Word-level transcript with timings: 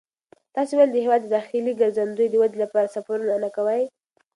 تاسې 0.55 0.73
ولې 0.75 0.91
د 0.93 0.97
هېواد 1.05 1.21
د 1.23 1.27
داخلي 1.37 1.73
ګرځندوی 1.81 2.27
د 2.29 2.35
ودې 2.41 2.57
لپاره 2.63 2.91
سفرونه 2.95 3.35
نه 3.43 3.49
کوئ؟ 3.55 3.83